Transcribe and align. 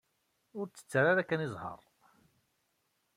Ur 0.57 0.65
tt-ttarra 0.67 1.09
ara 1.11 1.27
kan 1.29 1.45
i 1.45 1.47
zzheṛ. 1.53 1.81